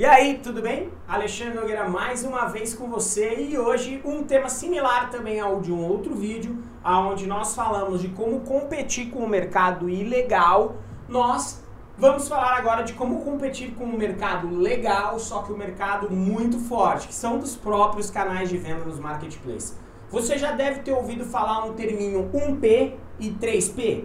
[0.00, 0.90] E aí, tudo bem?
[1.06, 5.70] Alexandre Nogueira mais uma vez com você e hoje um tema similar também ao de
[5.70, 10.76] um outro vídeo, onde nós falamos de como competir com o mercado ilegal.
[11.06, 11.62] Nós
[11.98, 16.58] vamos falar agora de como competir com o mercado legal, só que o mercado muito
[16.58, 19.76] forte, que são dos próprios canais de venda nos marketplaces.
[20.08, 24.04] Você já deve ter ouvido falar um terminho 1P e 3P.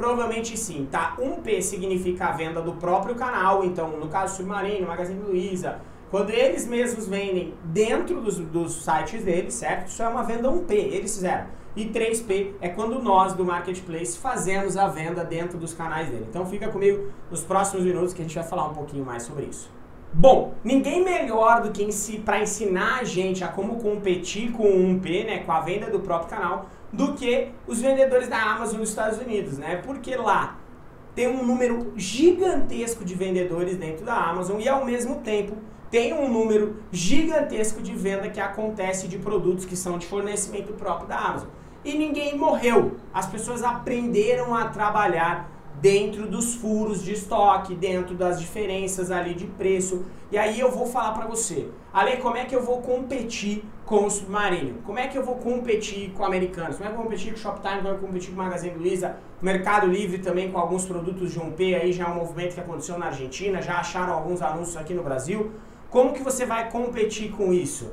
[0.00, 1.14] Provavelmente sim, tá?
[1.18, 5.78] 1P significa a venda do próprio canal, então no caso Submarino, Magazine Luiza,
[6.10, 9.88] quando eles mesmos vendem dentro dos, dos sites deles, certo?
[9.88, 11.48] Isso é uma venda 1P, eles fizeram.
[11.76, 16.24] E 3P é quando nós do Marketplace fazemos a venda dentro dos canais dele.
[16.30, 19.44] Então fica comigo nos próximos minutos que a gente vai falar um pouquinho mais sobre
[19.44, 19.70] isso.
[20.14, 21.86] Bom, ninguém melhor do que
[22.24, 26.00] para ensinar a gente a como competir com o 1P, né, com a venda do
[26.00, 29.76] próprio canal, do que os vendedores da Amazon nos Estados Unidos, né?
[29.76, 30.58] Porque lá
[31.14, 35.56] tem um número gigantesco de vendedores dentro da Amazon e ao mesmo tempo
[35.90, 41.08] tem um número gigantesco de venda que acontece de produtos que são de fornecimento próprio
[41.08, 41.48] da Amazon.
[41.84, 42.96] E ninguém morreu.
[43.12, 49.46] As pessoas aprenderam a trabalhar dentro dos furos de estoque, dentro das diferenças ali de
[49.46, 50.04] preço.
[50.30, 54.06] E aí eu vou falar para você, Ale, como é que eu vou competir com
[54.06, 54.82] o Submarino?
[54.82, 56.76] Como é que eu vou competir com americanos?
[56.76, 57.76] Como é que eu vou competir com o Shoptime?
[57.76, 59.16] Como é que eu vou competir com o Magazine Luiza?
[59.42, 62.98] Mercado Livre também com alguns produtos de 1P, aí já é um movimento que aconteceu
[62.98, 65.50] na Argentina, já acharam alguns anúncios aqui no Brasil.
[65.88, 67.90] Como que você vai competir com isso?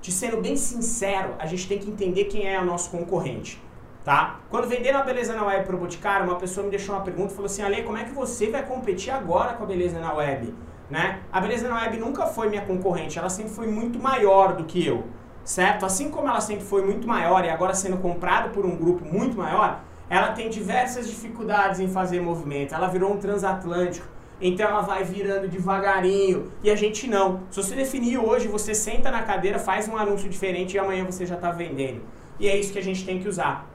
[0.00, 3.60] Te sendo bem sincero, a gente tem que entender quem é o nosso concorrente
[4.04, 4.40] tá?
[4.50, 7.32] Quando venderam a Beleza na Web para o Boticário, uma pessoa me deixou uma pergunta
[7.32, 10.12] e falou assim, Ale, como é que você vai competir agora com a Beleza na
[10.12, 10.54] Web?
[10.90, 11.20] Né?
[11.30, 14.86] A Beleza na Web nunca foi minha concorrente, ela sempre foi muito maior do que
[14.86, 15.04] eu,
[15.44, 15.84] certo?
[15.84, 19.36] Assim como ela sempre foi muito maior e agora sendo comprada por um grupo muito
[19.36, 24.06] maior, ela tem diversas dificuldades em fazer movimento, ela virou um transatlântico,
[24.40, 27.40] então ela vai virando devagarinho e a gente não.
[27.50, 31.26] Se você definir hoje, você senta na cadeira, faz um anúncio diferente e amanhã você
[31.26, 32.00] já está vendendo.
[32.40, 33.68] E é isso que a gente tem que usar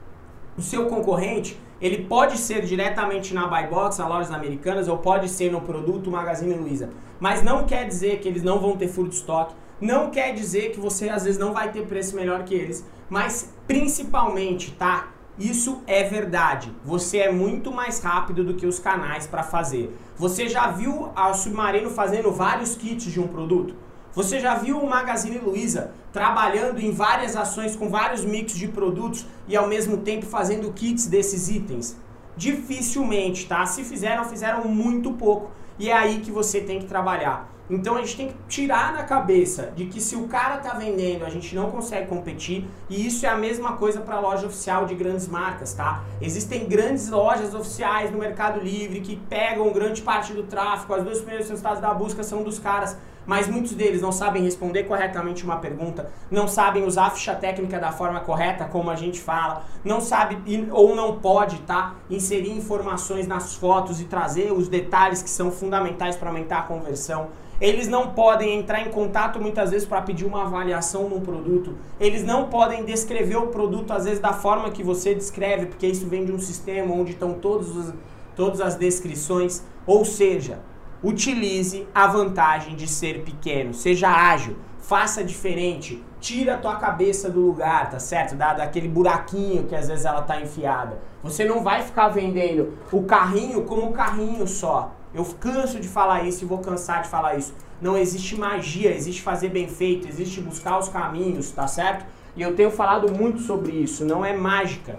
[0.56, 5.28] o seu concorrente, ele pode ser diretamente na buy box, na lojas americanas, ou pode
[5.28, 6.90] ser no produto Magazine Luiza.
[7.20, 10.70] Mas não quer dizer que eles não vão ter furo de estoque, não quer dizer
[10.70, 15.08] que você às vezes não vai ter preço melhor que eles, mas principalmente, tá?
[15.38, 16.72] Isso é verdade.
[16.84, 19.94] Você é muito mais rápido do que os canais para fazer.
[20.16, 23.74] Você já viu a Submarino fazendo vários kits de um produto?
[24.14, 29.26] Você já viu o Magazine Luiza trabalhando em várias ações com vários mix de produtos
[29.48, 31.96] e ao mesmo tempo fazendo kits desses itens?
[32.36, 33.66] Dificilmente, tá?
[33.66, 35.50] Se fizeram, fizeram muito pouco.
[35.80, 37.52] E é aí que você tem que trabalhar.
[37.68, 41.24] Então a gente tem que tirar na cabeça de que se o cara tá vendendo,
[41.24, 44.94] a gente não consegue competir, e isso é a mesma coisa para loja oficial de
[44.94, 46.04] grandes marcas, tá?
[46.20, 51.18] Existem grandes lojas oficiais no Mercado Livre que pegam grande parte do tráfego, as duas
[51.20, 55.56] primeiros resultados da busca são dos caras, mas muitos deles não sabem responder corretamente uma
[55.56, 60.00] pergunta, não sabem usar a ficha técnica da forma correta, como a gente fala, não
[60.00, 60.38] sabe
[60.70, 61.94] ou não pode, tá?
[62.10, 67.28] Inserir informações nas fotos e trazer os detalhes que são fundamentais para aumentar a conversão.
[67.60, 71.74] Eles não podem entrar em contato muitas vezes para pedir uma avaliação num produto.
[72.00, 76.06] Eles não podem descrever o produto às vezes da forma que você descreve, porque isso
[76.06, 77.94] vem de um sistema onde estão todos os,
[78.34, 79.62] todas as descrições.
[79.86, 80.58] Ou seja,
[81.04, 87.40] utilize a vantagem de ser pequeno, seja ágil, faça diferente, tira a tua cabeça do
[87.40, 88.34] lugar, tá certo?
[88.34, 90.98] Dado aquele buraquinho que às vezes ela tá enfiada.
[91.22, 94.92] Você não vai ficar vendendo o carrinho como um carrinho só.
[95.14, 97.54] Eu canso de falar isso e vou cansar de falar isso.
[97.80, 102.06] Não existe magia, existe fazer bem feito, existe buscar os caminhos, tá certo?
[102.34, 104.98] E eu tenho falado muito sobre isso, não é mágica.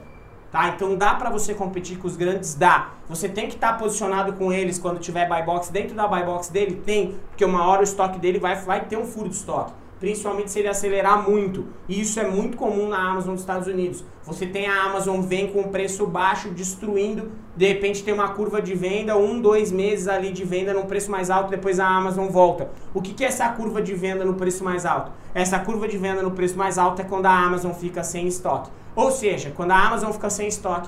[0.51, 0.69] Tá?
[0.69, 2.56] Então dá para você competir com os grandes?
[2.56, 2.91] Dá.
[3.09, 5.72] Você tem que estar tá posicionado com eles quando tiver buy box.
[5.72, 8.97] Dentro da buy box dele tem, porque uma hora o estoque dele vai, vai ter
[8.97, 9.73] um furo de estoque
[10.05, 11.66] principalmente se ele acelerar muito.
[11.89, 14.05] E isso é muito comum na Amazon dos Estados Unidos.
[14.23, 18.75] Você tem a Amazon vem com preço baixo, destruindo, de repente tem uma curva de
[18.75, 22.69] venda, um, dois meses ali de venda no preço mais alto, depois a Amazon volta.
[22.94, 25.12] O que, que é essa curva de venda no preço mais alto?
[25.33, 28.69] Essa curva de venda no preço mais alto é quando a Amazon fica sem estoque.
[28.95, 30.88] Ou seja, quando a Amazon fica sem estoque,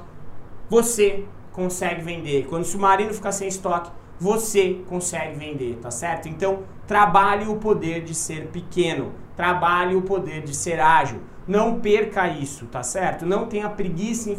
[0.70, 2.46] você consegue vender.
[2.48, 3.90] Quando o Submarino fica sem estoque,
[4.20, 6.28] você consegue vender, tá certo?
[6.28, 11.20] Então, trabalhe o poder de ser pequeno, trabalhe o poder de ser ágil.
[11.48, 13.26] Não perca isso, tá certo?
[13.26, 14.36] Não tenha preguiça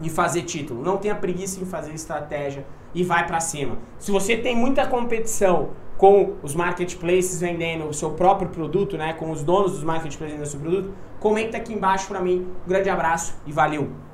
[0.00, 3.78] em, fazer título, não tenha preguiça em fazer estratégia e vai para cima.
[3.98, 9.30] Se você tem muita competição com os marketplaces vendendo o seu próprio produto, né, com
[9.30, 12.46] os donos dos marketplaces vendendo o seu produto, comenta aqui embaixo para mim.
[12.66, 14.04] Um grande abraço e valeu!